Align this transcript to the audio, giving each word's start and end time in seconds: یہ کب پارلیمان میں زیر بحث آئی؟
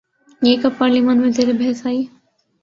یہ 0.41 0.55
کب 0.63 0.77
پارلیمان 0.77 1.21
میں 1.21 1.29
زیر 1.31 1.53
بحث 1.59 1.85
آئی؟ 1.85 2.05